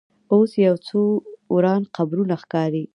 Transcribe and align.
اوس 0.33 0.51
یو 0.67 0.75
څو 0.87 1.01
وران 1.53 1.81
قبرونه 1.95 2.35
ښکاري. 2.41 2.83